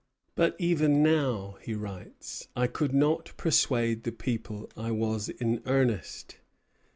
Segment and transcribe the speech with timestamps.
[0.33, 6.37] "But even now," he writes, "I could not persuade the people I was in earnest."